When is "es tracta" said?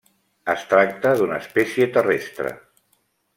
0.53-1.11